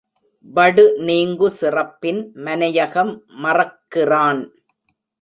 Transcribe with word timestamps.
வடுநீங்கு 0.53 1.51
சிறப்பின் 1.51 2.21
மனையகம் 2.45 3.13
மறக்கிறான். 3.43 4.43